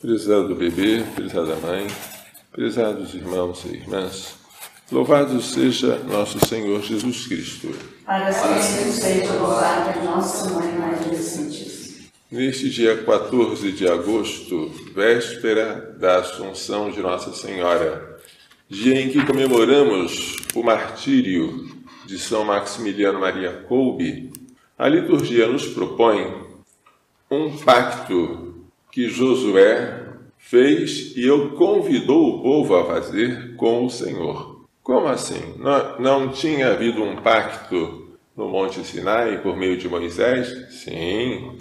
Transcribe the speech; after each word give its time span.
Prezado 0.00 0.54
bebê, 0.54 1.02
prezada 1.14 1.56
mãe, 1.56 1.86
prezados 2.52 3.14
irmãos 3.14 3.64
e 3.64 3.68
irmãs, 3.68 4.34
louvado 4.92 5.40
seja 5.40 5.98
nosso 6.00 6.46
Senhor 6.46 6.82
Jesus 6.82 7.26
Cristo. 7.26 7.74
Para 8.04 8.30
sempre 8.30 8.92
seja 8.92 9.32
louvada 9.32 9.98
nossa 10.02 10.50
Mãe 10.50 10.78
Maria 10.78 11.18
Santíssima. 11.18 12.08
Neste 12.30 12.68
dia 12.68 13.02
14 13.02 13.72
de 13.72 13.88
agosto, 13.88 14.70
véspera 14.94 15.96
da 15.98 16.18
Assunção 16.18 16.90
de 16.90 17.00
Nossa 17.00 17.32
Senhora, 17.32 18.13
dia 18.74 19.00
em 19.00 19.08
que 19.08 19.24
comemoramos 19.24 20.36
o 20.52 20.62
martírio 20.62 21.68
de 22.04 22.18
São 22.18 22.44
Maximiliano 22.44 23.20
Maria 23.20 23.52
Kolbe, 23.68 24.32
a 24.76 24.88
liturgia 24.88 25.46
nos 25.46 25.66
propõe 25.66 26.34
um 27.30 27.56
pacto 27.58 28.64
que 28.90 29.08
Josué 29.08 30.08
fez 30.36 31.16
e 31.16 31.24
eu 31.24 31.52
convidou 31.52 32.34
o 32.34 32.42
povo 32.42 32.74
a 32.76 32.84
fazer 32.84 33.54
com 33.54 33.84
o 33.84 33.90
Senhor. 33.90 34.66
Como 34.82 35.06
assim? 35.06 35.54
Não, 35.56 36.00
não 36.00 36.28
tinha 36.30 36.72
havido 36.72 37.02
um 37.02 37.16
pacto 37.16 38.08
no 38.36 38.48
Monte 38.48 38.84
Sinai 38.84 39.40
por 39.40 39.56
meio 39.56 39.78
de 39.78 39.88
Moisés? 39.88 40.48
Sim, 40.82 41.56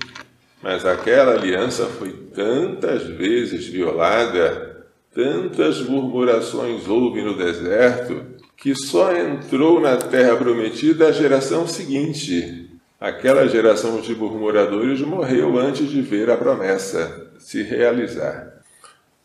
mas 0.63 0.83
aquela 0.83 1.33
aliança 1.35 1.85
foi 1.85 2.11
tantas 2.33 3.03
vezes 3.03 3.67
violada, 3.67 4.72
tantas 5.13 5.81
murmurações 5.81 6.87
houve 6.87 7.21
no 7.21 7.37
deserto, 7.37 8.25
que 8.57 8.75
só 8.75 9.15
entrou 9.15 9.79
na 9.79 9.97
terra 9.97 10.35
prometida 10.35 11.07
a 11.07 11.11
geração 11.11 11.67
seguinte, 11.67 12.63
Aquela 13.03 13.45
geração 13.49 13.99
de 13.99 14.15
murmuradores 14.15 15.01
morreu 15.01 15.57
antes 15.57 15.89
de 15.89 16.01
ver 16.01 16.29
a 16.29 16.37
promessa 16.37 17.33
se 17.37 17.61
realizar. 17.61 18.61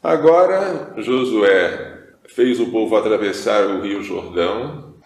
Agora, 0.03 0.95
Josué 0.97 2.09
fez 2.27 2.59
o 2.59 2.73
povo 2.73 2.97
atravessar 2.97 3.65
o 3.69 3.81
rio 3.81 4.03
Jordão. 4.03 4.97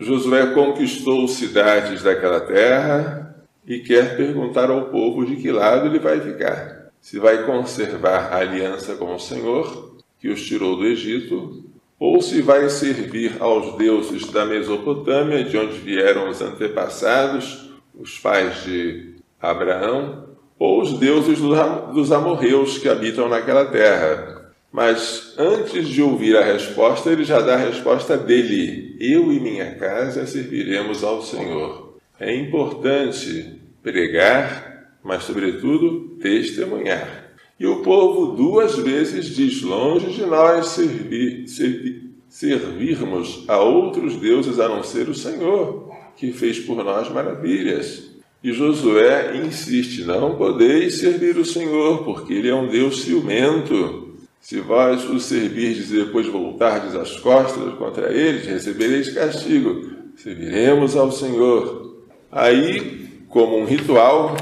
Josué 0.00 0.46
conquistou 0.54 1.28
cidades 1.28 2.02
daquela 2.02 2.40
terra 2.40 3.36
e 3.66 3.80
quer 3.80 4.16
perguntar 4.16 4.70
ao 4.70 4.86
povo 4.86 5.26
de 5.26 5.36
que 5.36 5.52
lado 5.52 5.88
ele 5.88 5.98
vai 5.98 6.18
ficar. 6.18 6.90
Se 7.02 7.18
vai 7.18 7.44
conservar 7.44 8.32
a 8.32 8.38
aliança 8.38 8.94
com 8.96 9.14
o 9.14 9.18
Senhor, 9.18 9.95
que 10.26 10.32
os 10.32 10.44
tirou 10.44 10.76
do 10.76 10.84
Egito, 10.84 11.64
ou 12.00 12.20
se 12.20 12.42
vai 12.42 12.68
servir 12.68 13.36
aos 13.38 13.76
deuses 13.76 14.28
da 14.32 14.44
Mesopotâmia, 14.44 15.44
de 15.44 15.56
onde 15.56 15.78
vieram 15.78 16.28
os 16.28 16.42
antepassados, 16.42 17.70
os 17.94 18.18
pais 18.18 18.64
de 18.64 19.14
Abraão, 19.40 20.26
ou 20.58 20.82
os 20.82 20.98
deuses 20.98 21.38
dos 21.38 22.10
amorreus 22.10 22.76
que 22.78 22.88
habitam 22.88 23.28
naquela 23.28 23.66
terra. 23.66 24.52
Mas 24.72 25.34
antes 25.38 25.86
de 25.86 26.02
ouvir 26.02 26.36
a 26.36 26.44
resposta, 26.44 27.10
ele 27.10 27.22
já 27.22 27.40
dá 27.40 27.54
a 27.54 27.58
resposta 27.58 28.16
dele: 28.16 28.96
Eu 28.98 29.32
e 29.32 29.38
minha 29.38 29.76
casa 29.76 30.26
serviremos 30.26 31.04
ao 31.04 31.22
Senhor. 31.22 31.98
É 32.18 32.34
importante 32.34 33.60
pregar, 33.80 34.96
mas, 35.04 35.22
sobretudo, 35.22 36.18
testemunhar. 36.20 37.25
E 37.58 37.66
o 37.66 37.82
povo 37.82 38.36
duas 38.36 38.76
vezes 38.76 39.34
diz: 39.34 39.62
Longe 39.62 40.12
de 40.12 40.26
nós 40.26 40.68
servir, 40.68 41.48
servir, 41.48 42.10
servirmos 42.28 43.44
a 43.48 43.58
outros 43.58 44.16
deuses 44.16 44.60
a 44.60 44.68
não 44.68 44.82
ser 44.82 45.08
o 45.08 45.14
Senhor 45.14 45.86
que 46.16 46.32
fez 46.32 46.58
por 46.58 46.82
nós 46.82 47.08
maravilhas. 47.10 48.10
E 48.42 48.52
Josué 48.52 49.36
insiste: 49.36 50.04
Não 50.04 50.36
podeis 50.36 50.98
servir 50.98 51.36
o 51.36 51.44
Senhor, 51.44 52.04
porque 52.04 52.32
ele 52.32 52.48
é 52.48 52.54
um 52.54 52.68
Deus 52.68 53.02
ciumento. 53.02 54.14
Se 54.40 54.60
vós 54.60 55.02
o 55.08 55.18
servirdes 55.18 55.90
e 55.90 56.04
depois 56.04 56.26
voltardes 56.28 56.94
as 56.94 57.16
costas 57.18 57.74
contra 57.74 58.12
eles, 58.12 58.46
recebereis 58.46 59.12
castigo. 59.12 59.90
Serviremos 60.16 60.94
ao 60.94 61.10
Senhor. 61.10 62.04
Aí, 62.30 63.08
como 63.28 63.58
um 63.58 63.64
ritual, 63.64 64.36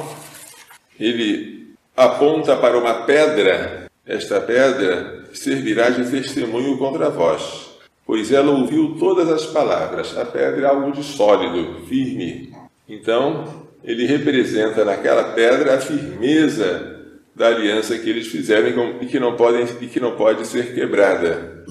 ele 1.01 1.54
aponta 1.97 2.57
para 2.57 2.79
uma 2.79 3.05
pedra. 3.05 3.87
Esta 4.07 4.41
pedra 4.41 5.25
servirá 5.33 5.91
de 5.91 6.11
testemunho 6.11 6.77
contra 6.79 7.11
vós 7.11 7.75
pois 8.07 8.31
ela 8.31 8.51
ouviu 8.51 8.97
todas 8.99 9.29
as 9.29 9.47
palavras. 9.47 10.17
A 10.17 10.25
pedra 10.25 10.67
é 10.67 10.71
algo 10.71 10.93
de 10.93 11.03
sólido, 11.03 11.81
firme. 11.87 12.53
Então, 12.89 13.67
ele 13.83 14.07
representa 14.07 14.85
naquela 14.85 15.33
pedra 15.33 15.75
a 15.75 15.81
firmeza 15.81 16.93
da 17.35 17.49
aliança 17.49 17.99
que 17.99 18.09
eles 18.09 18.29
fizeram 18.29 18.99
e 19.01 19.07
que 19.07 19.19
não, 19.19 19.37
podem, 19.37 19.67
e 19.81 19.87
que 19.87 19.99
não 19.99 20.17
pode 20.17 20.47
ser 20.47 20.75
quebrada. 20.75 21.65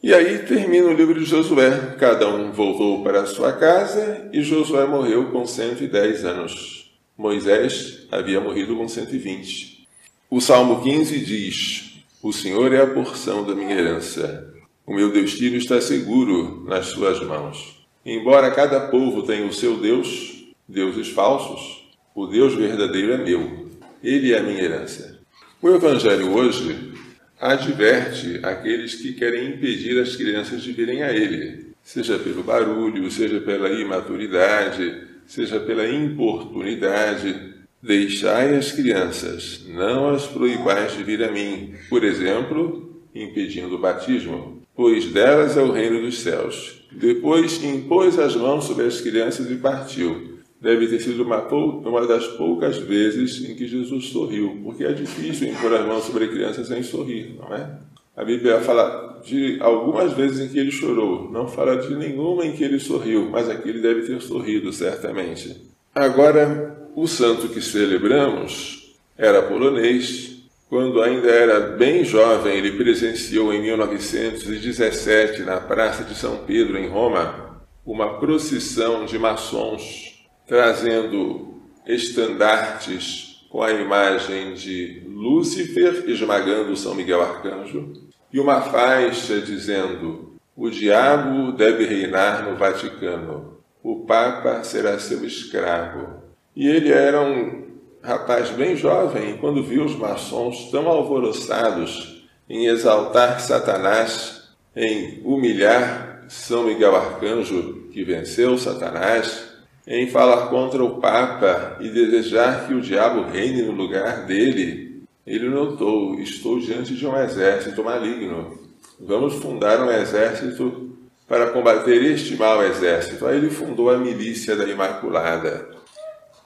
E 0.00 0.14
aí 0.14 0.38
termina 0.40 0.86
o 0.86 0.92
livro 0.92 1.18
de 1.18 1.24
Josué. 1.24 1.96
Cada 1.98 2.28
um 2.28 2.52
voltou 2.52 3.02
para 3.02 3.22
a 3.22 3.26
sua 3.26 3.52
casa 3.52 4.28
e 4.32 4.42
Josué 4.42 4.86
morreu 4.86 5.26
com 5.32 5.44
110 5.44 6.24
anos. 6.24 6.87
Moisés 7.18 8.06
havia 8.12 8.40
morrido 8.40 8.76
com 8.76 8.86
120. 8.86 9.88
O 10.30 10.40
Salmo 10.40 10.80
15 10.84 11.18
diz: 11.18 12.04
O 12.22 12.32
Senhor 12.32 12.72
é 12.72 12.80
a 12.80 12.86
porção 12.86 13.44
da 13.44 13.56
minha 13.56 13.74
herança. 13.74 14.54
O 14.86 14.94
meu 14.94 15.10
destino 15.10 15.56
está 15.56 15.80
seguro 15.80 16.64
nas 16.68 16.86
suas 16.86 17.20
mãos. 17.20 17.84
Embora 18.06 18.52
cada 18.52 18.86
povo 18.86 19.24
tenha 19.24 19.44
o 19.44 19.52
seu 19.52 19.78
Deus, 19.78 20.44
deuses 20.68 21.08
falsos, 21.08 21.90
o 22.14 22.24
Deus 22.24 22.54
verdadeiro 22.54 23.12
é 23.12 23.18
meu. 23.18 23.68
Ele 24.00 24.32
é 24.32 24.38
a 24.38 24.42
minha 24.44 24.62
herança. 24.62 25.18
O 25.60 25.68
Evangelho 25.70 26.32
hoje 26.32 26.92
adverte 27.40 28.38
aqueles 28.44 28.94
que 28.94 29.14
querem 29.14 29.48
impedir 29.48 30.00
as 30.00 30.14
crianças 30.14 30.62
de 30.62 30.70
virem 30.70 31.02
a 31.02 31.12
ele, 31.12 31.72
seja 31.82 32.16
pelo 32.16 32.44
barulho, 32.44 33.10
seja 33.10 33.40
pela 33.40 33.70
imaturidade, 33.70 35.08
seja 35.28 35.60
pela 35.60 35.88
importunidade. 35.88 37.56
Deixai 37.80 38.56
as 38.56 38.72
crianças, 38.72 39.64
não 39.68 40.08
as 40.08 40.26
proibais 40.26 40.96
de 40.96 41.04
vir 41.04 41.22
a 41.22 41.30
mim. 41.30 41.74
Por 41.88 42.02
exemplo, 42.02 43.00
impedindo 43.14 43.76
o 43.76 43.78
batismo 43.78 44.58
pois 44.78 45.06
delas 45.06 45.56
é 45.56 45.60
o 45.60 45.72
reino 45.72 46.00
dos 46.00 46.20
céus. 46.20 46.84
Depois 46.92 47.64
impôs 47.64 48.16
as 48.16 48.36
mãos 48.36 48.62
sobre 48.62 48.84
as 48.84 49.00
crianças 49.00 49.50
e 49.50 49.56
partiu. 49.56 50.38
Deve 50.60 50.86
ter 50.86 51.00
sido 51.00 51.24
uma, 51.24 51.42
uma 51.48 52.06
das 52.06 52.28
poucas 52.28 52.78
vezes 52.78 53.44
em 53.44 53.56
que 53.56 53.66
Jesus 53.66 54.06
sorriu, 54.06 54.60
porque 54.62 54.84
é 54.84 54.92
difícil 54.92 55.48
impor 55.48 55.74
as 55.74 55.84
mãos 55.84 56.04
sobre 56.04 56.28
crianças 56.28 56.68
sem 56.68 56.84
sorrir, 56.84 57.34
não 57.36 57.52
é? 57.52 57.76
A 58.16 58.24
Bíblia 58.24 58.60
fala 58.60 59.07
de 59.24 59.58
algumas 59.60 60.12
vezes 60.12 60.40
em 60.40 60.48
que 60.48 60.58
ele 60.58 60.70
chorou, 60.70 61.30
não 61.30 61.48
fala 61.48 61.76
de 61.76 61.94
nenhuma 61.94 62.44
em 62.44 62.52
que 62.52 62.64
ele 62.64 62.78
sorriu, 62.78 63.28
mas 63.30 63.48
aqui 63.48 63.68
ele 63.68 63.80
deve 63.80 64.02
ter 64.02 64.20
sorrido, 64.20 64.72
certamente. 64.72 65.56
Agora, 65.94 66.90
o 66.94 67.06
santo 67.06 67.48
que 67.48 67.60
celebramos 67.60 68.94
era 69.16 69.42
polonês, 69.42 70.42
quando 70.68 71.02
ainda 71.02 71.28
era 71.28 71.60
bem 71.60 72.04
jovem, 72.04 72.56
ele 72.56 72.72
presenciou 72.72 73.52
em 73.52 73.62
1917, 73.62 75.42
na 75.42 75.60
Praça 75.60 76.04
de 76.04 76.14
São 76.14 76.44
Pedro, 76.46 76.78
em 76.78 76.88
Roma, 76.88 77.62
uma 77.84 78.18
procissão 78.18 79.06
de 79.06 79.18
maçons 79.18 80.26
trazendo 80.46 81.54
estandartes 81.86 83.46
com 83.48 83.62
a 83.62 83.72
imagem 83.72 84.54
de 84.54 85.02
Lúcifer 85.06 86.04
esmagando 86.06 86.76
São 86.76 86.94
Miguel 86.94 87.22
Arcanjo 87.22 88.07
e 88.32 88.38
uma 88.40 88.60
faixa 88.60 89.40
dizendo: 89.40 90.34
O 90.56 90.70
diabo 90.70 91.52
deve 91.52 91.84
reinar 91.84 92.48
no 92.48 92.56
Vaticano, 92.56 93.58
o 93.82 94.04
Papa 94.04 94.62
será 94.64 94.98
seu 94.98 95.24
escravo. 95.24 96.22
E 96.54 96.66
ele 96.66 96.90
era 96.90 97.20
um 97.20 97.68
rapaz 98.02 98.50
bem 98.50 98.76
jovem, 98.76 99.36
quando 99.38 99.62
viu 99.62 99.84
os 99.84 99.96
maçons 99.96 100.70
tão 100.70 100.88
alvoroçados 100.88 102.26
em 102.48 102.66
exaltar 102.66 103.40
Satanás, 103.40 104.48
em 104.74 105.20
humilhar 105.24 106.24
São 106.28 106.64
Miguel 106.64 106.96
Arcanjo, 106.96 107.88
que 107.92 108.02
venceu 108.02 108.56
Satanás, 108.56 109.48
em 109.86 110.08
falar 110.08 110.48
contra 110.48 110.82
o 110.82 111.00
Papa 111.00 111.78
e 111.80 111.88
desejar 111.88 112.66
que 112.66 112.74
o 112.74 112.80
diabo 112.80 113.22
reine 113.30 113.62
no 113.62 113.72
lugar 113.72 114.26
dele, 114.26 114.87
ele 115.28 115.48
notou: 115.48 116.18
estou 116.18 116.58
diante 116.58 116.94
de 116.94 117.06
um 117.06 117.16
exército 117.16 117.84
maligno. 117.84 118.58
Vamos 118.98 119.34
fundar 119.34 119.80
um 119.80 119.90
exército 119.90 120.96
para 121.28 121.50
combater 121.50 122.02
este 122.02 122.34
mau 122.36 122.64
exército. 122.64 123.26
Aí 123.26 123.36
ele 123.36 123.50
fundou 123.50 123.90
a 123.90 123.98
milícia 123.98 124.56
da 124.56 124.64
Imaculada. 124.64 125.68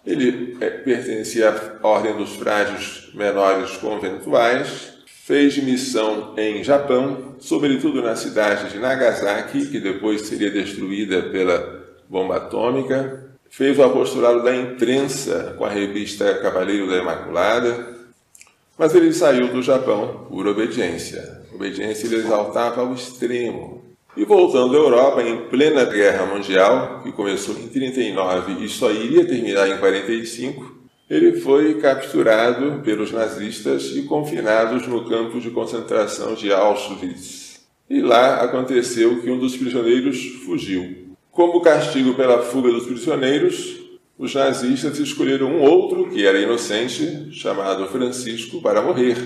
Ele 0.05 0.56
é, 0.61 0.69
pertencia 0.69 1.49
à 1.81 1.87
ordem 1.87 2.17
dos 2.17 2.34
frades 2.34 3.08
menores 3.14 3.76
conventuais, 3.76 4.94
fez 5.06 5.56
missão 5.58 6.35
em 6.37 6.64
Japão, 6.64 7.37
sobretudo 7.38 8.02
na 8.02 8.17
cidade 8.17 8.73
de 8.73 8.81
Nagasaki, 8.81 9.67
que 9.67 9.78
depois 9.78 10.23
seria 10.23 10.50
destruída 10.50 11.23
pela 11.23 11.85
bomba 12.08 12.38
atômica. 12.38 13.31
Fez 13.49 13.78
o 13.78 13.85
apostolado 13.85 14.43
da 14.43 14.56
imprensa 14.56 15.55
com 15.56 15.64
a 15.64 15.69
revista 15.69 16.35
Cavaleiro 16.38 16.90
da 16.90 16.96
Imaculada, 16.96 18.01
mas 18.82 18.96
ele 18.96 19.12
saiu 19.12 19.46
do 19.46 19.62
Japão 19.62 20.26
por 20.29 20.44
obediência. 20.44 21.44
Obediência 21.55 22.05
ele 22.05 22.17
exaltava 22.17 22.81
ao 22.81 22.93
extremo. 22.93 23.81
E 24.17 24.25
voltando 24.25 24.75
à 24.75 24.76
Europa, 24.76 25.23
em 25.23 25.49
plena 25.49 25.84
Guerra 25.84 26.26
Mundial, 26.26 27.00
que 27.00 27.12
começou 27.12 27.55
em 27.55 27.69
39 27.69 28.64
e 28.64 28.69
só 28.69 28.90
iria 28.90 29.25
terminar 29.25 29.69
em 29.69 29.79
45, 29.79 30.82
ele 31.08 31.38
foi 31.38 31.75
capturado 31.75 32.81
pelos 32.82 33.12
nazistas 33.12 33.94
e 33.94 34.02
confinado 34.02 34.75
no 34.88 35.08
campo 35.08 35.38
de 35.38 35.50
concentração 35.50 36.35
de 36.35 36.52
Auschwitz. 36.52 37.61
E 37.88 38.00
lá 38.00 38.43
aconteceu 38.43 39.23
que 39.23 39.31
um 39.31 39.38
dos 39.38 39.56
prisioneiros 39.56 40.20
fugiu. 40.44 41.14
Como 41.31 41.61
castigo 41.61 42.14
pela 42.14 42.43
fuga 42.43 42.73
dos 42.73 42.87
prisioneiros, 42.87 43.81
os 44.19 44.35
nazistas 44.35 44.99
escolheram 44.99 45.49
um 45.49 45.62
outro, 45.62 46.09
que 46.09 46.25
era 46.25 46.38
inocente, 46.38 47.32
chamado 47.32 47.87
Francisco, 47.88 48.61
para 48.61 48.82
morrer, 48.82 49.17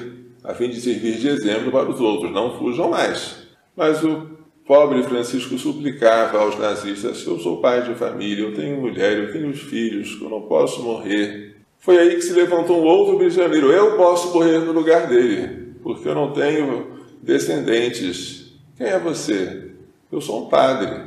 a 0.43 0.55
fim 0.55 0.71
de 0.71 0.81
servir 0.81 1.19
de 1.19 1.29
exemplo 1.29 1.71
para 1.71 1.91
os 1.91 2.00
outros. 2.00 2.33
Não 2.33 2.56
fujam 2.59 2.91
mais. 2.91 3.47
Mas 3.77 4.03
o 4.03 4.31
pobre 4.65 5.03
Francisco 5.03 5.59
suplicava 5.59 6.38
aos 6.38 6.59
nazistas: 6.59 7.25
Eu 7.27 7.38
sou 7.38 7.61
pai 7.61 7.83
de 7.83 7.94
família, 7.94 8.44
eu 8.44 8.55
tenho 8.55 8.81
mulher, 8.81 9.19
eu 9.19 9.33
tenho 9.33 9.53
filhos, 9.55 10.19
eu 10.21 10.31
não 10.31 10.43
posso 10.43 10.83
morrer. 10.83 11.56
Foi 11.79 11.99
aí 11.99 12.15
que 12.15 12.23
se 12.23 12.33
levantou 12.33 12.81
um 12.81 12.87
outro 12.87 13.19
prisioneiro. 13.19 13.71
Eu 13.71 13.97
posso 13.97 14.33
morrer 14.33 14.61
no 14.61 14.73
lugar 14.73 15.09
dele, 15.09 15.75
porque 15.83 16.09
eu 16.09 16.15
não 16.15 16.33
tenho 16.33 16.93
descendentes. 17.23 18.53
Quem 18.77 18.87
é 18.87 18.99
você? 18.99 19.73
Eu 20.11 20.21
sou 20.21 20.47
um 20.47 20.49
padre. 20.49 21.03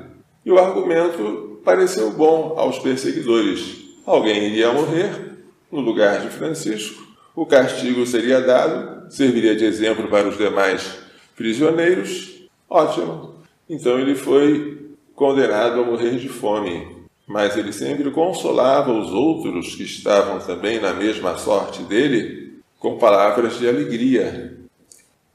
E 0.46 0.52
o 0.52 0.60
argumento 0.60 1.49
pareceu 1.70 2.10
bom 2.10 2.56
aos 2.58 2.80
perseguidores. 2.80 3.78
Alguém 4.04 4.46
iria 4.46 4.74
morrer 4.74 5.38
no 5.72 5.82
lugar 5.82 6.22
de 6.22 6.30
Francisco, 6.30 7.08
o 7.36 7.46
castigo 7.46 8.08
seria 8.08 8.42
dado, 8.42 9.12
serviria 9.12 9.56
de 9.56 9.66
exemplo 9.66 10.08
para 10.08 10.28
os 10.28 10.36
demais 10.36 10.98
prisioneiros. 11.36 12.42
Ótimo. 12.68 13.36
Então 13.70 14.00
ele 14.00 14.16
foi 14.16 14.90
condenado 15.14 15.82
a 15.82 15.86
morrer 15.86 16.18
de 16.18 16.28
fome 16.28 16.98
mas 17.28 17.56
ele 17.56 17.72
sempre 17.72 18.10
consolava 18.10 18.92
os 18.92 19.14
outros 19.14 19.76
que 19.76 19.84
estavam 19.84 20.40
também 20.40 20.82
na 20.82 20.96
mesma 20.96 21.38
sorte 21.38 21.84
dele 21.84 22.60
com 22.80 22.98
palavras 22.98 23.60
de 23.60 23.70
alegria. 23.70 24.58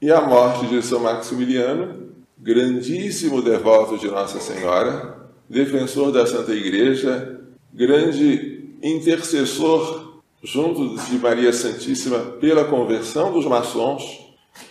E 0.01 0.11
a 0.11 0.19
morte 0.19 0.65
de 0.65 0.81
São 0.81 0.99
Maximiliano, 0.99 2.09
grandíssimo 2.37 3.41
devoto 3.41 3.97
de 3.97 4.09
Nossa 4.09 4.41
Senhora, 4.41 5.24
defensor 5.49 6.11
da 6.11 6.25
Santa 6.25 6.53
Igreja, 6.53 7.39
grande 7.73 8.75
intercessor 8.81 10.21
junto 10.43 10.95
de 11.05 11.17
Maria 11.17 11.51
Santíssima 11.51 12.19
pela 12.19 12.65
conversão 12.65 13.33
dos 13.33 13.45
maçons, 13.45 14.03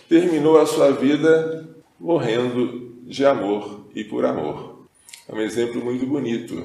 terminou 0.07 0.59
a 0.59 0.65
sua 0.65 0.91
vida 0.91 1.67
morrendo 1.99 2.93
de 3.03 3.25
amor 3.25 3.87
e 3.93 4.03
por 4.03 4.25
amor. 4.25 4.85
É 5.27 5.35
um 5.35 5.41
exemplo 5.41 5.83
muito 5.83 6.05
bonito 6.05 6.55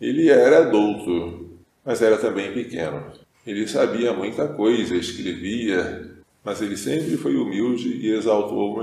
ele 0.00 0.28
era 0.28 0.58
adulto, 0.58 1.48
mas 1.84 2.02
era 2.02 2.16
também 2.18 2.52
pequeno. 2.52 3.04
Ele 3.46 3.66
sabia 3.66 4.12
muita 4.12 4.48
coisa, 4.48 4.94
escrevia, 4.94 6.10
mas 6.44 6.60
ele 6.60 6.76
sempre 6.76 7.16
foi 7.16 7.36
humilde 7.36 7.88
e 7.88 8.10
exaltou, 8.10 8.80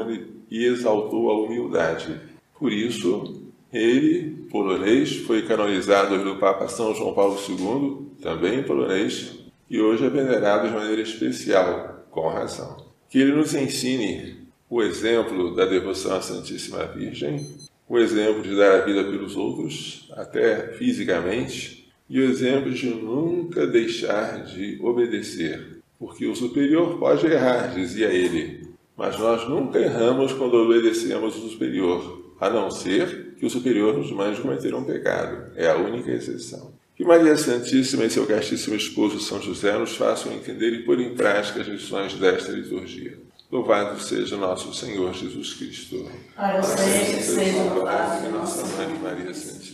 e 0.50 0.66
exaltou 0.66 1.30
a 1.30 1.44
humildade. 1.44 2.20
Por 2.58 2.72
isso, 2.72 3.51
ele, 3.74 4.48
polonês, 4.50 5.18
foi 5.18 5.44
canonizado 5.44 6.18
pelo 6.18 6.38
Papa 6.38 6.68
São 6.68 6.94
João 6.94 7.14
Paulo 7.14 7.38
II, 7.38 8.22
também 8.22 8.64
polonês, 8.64 9.40
e 9.70 9.80
hoje 9.80 10.06
é 10.06 10.10
venerado 10.10 10.68
de 10.68 10.74
maneira 10.74 11.02
especial, 11.02 12.06
com 12.10 12.28
razão. 12.28 12.86
Que 13.10 13.20
ele 13.20 13.34
nos 13.34 13.54
ensine 13.54 14.38
o 14.70 14.82
exemplo 14.82 15.56
da 15.56 15.66
devoção 15.66 16.16
à 16.16 16.22
Santíssima 16.22 16.86
Virgem 16.86 17.46
o 17.92 18.00
exemplo 18.00 18.42
de 18.42 18.56
dar 18.56 18.76
a 18.76 18.86
vida 18.86 19.04
pelos 19.04 19.36
outros, 19.36 20.08
até 20.14 20.70
fisicamente, 20.78 21.92
e 22.10 22.22
o 22.22 22.24
exemplo 22.24 22.72
de 22.72 22.88
nunca 22.88 23.68
deixar 23.68 24.46
de 24.46 24.80
obedecer, 24.82 25.82
porque 26.00 26.26
o 26.26 26.34
superior 26.34 26.98
pode 26.98 27.28
errar, 27.28 27.74
dizia 27.76 28.08
ele, 28.08 28.66
mas 28.96 29.20
nós 29.20 29.46
nunca 29.50 29.78
erramos 29.78 30.32
quando 30.32 30.54
obedecemos 30.54 31.36
o 31.36 31.50
superior, 31.50 32.21
a 32.42 32.50
não 32.50 32.72
ser 32.72 33.36
que 33.38 33.46
o 33.46 33.50
superior 33.52 33.96
nos 33.96 34.12
mande 34.12 34.42
cometer 34.42 34.74
um 34.74 34.84
pecado. 34.84 35.52
É 35.56 35.70
a 35.70 35.78
única 35.78 36.10
exceção. 36.10 36.74
Que 36.96 37.06
Maria 37.06 37.38
Santíssima 37.38 38.04
e 38.04 38.10
seu 38.10 38.26
castíssimo 38.26 38.76
esposo 38.76 39.20
São 39.20 39.40
José 39.40 39.78
nos 39.78 39.96
façam 39.96 40.34
entender 40.34 40.72
e 40.74 40.84
pôr 40.84 41.00
em 41.00 41.14
prática 41.14 41.62
as 41.62 41.68
lições 41.68 42.16
desta 42.16 42.52
liturgia. 42.52 43.18
Louvado 43.52 44.02
seja 44.02 44.38
nosso 44.38 44.74
Senhor 44.74 45.14
Jesus 45.14 45.54
Cristo. 45.54 46.10
Para 46.36 46.64
sempre 46.64 47.22
seja 47.22 47.64
louvado 47.64 48.30
nossa 48.30 48.66
Mãe 48.76 49.00
Maria 49.02 49.34
Santíssima. 49.34 49.71